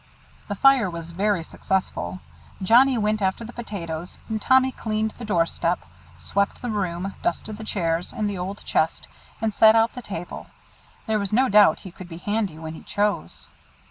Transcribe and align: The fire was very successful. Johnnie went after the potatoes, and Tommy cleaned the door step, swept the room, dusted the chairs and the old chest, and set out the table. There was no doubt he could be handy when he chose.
The 0.47 0.55
fire 0.55 0.89
was 0.89 1.11
very 1.11 1.43
successful. 1.43 2.21
Johnnie 2.63 2.97
went 2.97 3.21
after 3.21 3.43
the 3.45 3.53
potatoes, 3.53 4.17
and 4.27 4.41
Tommy 4.41 4.71
cleaned 4.71 5.11
the 5.19 5.25
door 5.25 5.45
step, 5.45 5.85
swept 6.17 6.63
the 6.63 6.71
room, 6.71 7.13
dusted 7.21 7.57
the 7.59 7.63
chairs 7.63 8.11
and 8.11 8.27
the 8.27 8.35
old 8.39 8.65
chest, 8.65 9.07
and 9.41 9.53
set 9.53 9.75
out 9.75 9.93
the 9.93 10.01
table. 10.01 10.47
There 11.05 11.19
was 11.19 11.31
no 11.31 11.49
doubt 11.49 11.81
he 11.81 11.91
could 11.91 12.09
be 12.09 12.17
handy 12.17 12.57
when 12.57 12.73
he 12.73 12.81
chose. 12.81 13.47